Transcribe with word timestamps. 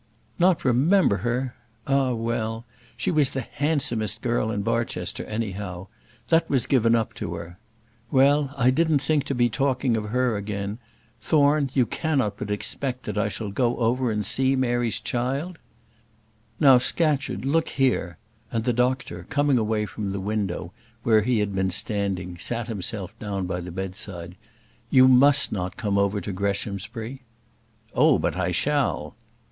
"Not 0.39 0.65
remember 0.65 1.17
her! 1.17 1.53
ah, 1.85 2.13
well. 2.13 2.65
She 2.97 3.11
was 3.11 3.29
the 3.29 3.41
handsomest 3.41 4.23
girl 4.23 4.49
in 4.49 4.63
Barchester, 4.63 5.23
anyhow. 5.25 5.89
That 6.29 6.49
was 6.49 6.65
given 6.65 6.95
up 6.95 7.13
to 7.21 7.35
her. 7.35 7.59
Well, 8.09 8.51
I 8.57 8.71
didn't 8.71 8.97
think 8.97 9.25
to 9.25 9.35
be 9.35 9.47
talking 9.47 9.95
of 9.95 10.05
her 10.05 10.37
again. 10.37 10.79
Thorne, 11.21 11.69
you 11.75 11.85
cannot 11.85 12.37
but 12.37 12.49
expect 12.49 13.03
that 13.03 13.15
I 13.15 13.29
shall 13.29 13.51
go 13.51 13.77
over 13.77 14.09
and 14.09 14.25
see 14.25 14.55
Mary's 14.55 14.99
child?" 14.99 15.59
"Now, 16.59 16.79
Scatcherd, 16.79 17.45
look 17.45 17.69
here," 17.69 18.17
and 18.51 18.63
the 18.63 18.73
doctor, 18.73 19.27
coming 19.29 19.59
away 19.59 19.85
from 19.85 20.09
the 20.09 20.19
window, 20.19 20.73
where 21.03 21.21
he 21.21 21.37
had 21.37 21.53
been 21.53 21.69
standing, 21.69 22.39
sat 22.39 22.67
himself 22.67 23.13
down 23.19 23.45
by 23.45 23.59
the 23.61 23.69
bedside, 23.71 24.35
"you 24.89 25.07
must 25.07 25.51
not 25.51 25.77
come 25.77 25.99
over 25.99 26.19
to 26.21 26.31
Greshamsbury." 26.31 27.21
"Oh! 27.93 28.17
but 28.17 28.35
I 28.35 28.49
shall." 28.49 29.13